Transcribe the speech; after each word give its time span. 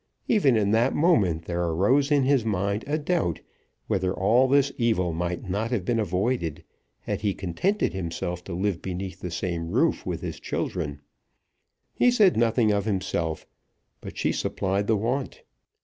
Even 0.27 0.57
in 0.57 0.71
that 0.71 0.95
moment 0.95 1.45
there 1.45 1.61
arose 1.61 2.09
in 2.11 2.23
his 2.23 2.43
mind 2.43 2.83
a 2.87 2.97
doubt, 2.97 3.39
whether 3.85 4.11
all 4.11 4.47
this 4.47 4.71
evil 4.79 5.13
might 5.13 5.47
not 5.47 5.69
have 5.69 5.85
been 5.85 5.99
avoided, 5.99 6.63
had 7.01 7.21
he 7.21 7.35
contented 7.35 7.93
himself 7.93 8.43
to 8.45 8.53
live 8.55 8.81
beneath 8.81 9.19
the 9.19 9.29
same 9.29 9.69
roof 9.69 10.03
with 10.03 10.21
his 10.21 10.39
children. 10.39 11.01
He 11.93 12.09
said 12.09 12.35
nothing 12.35 12.71
of 12.71 12.85
himself, 12.85 13.45
but 14.01 14.17
she 14.17 14.31
supplied 14.31 14.87
the 14.87 14.97
want. 14.97 15.43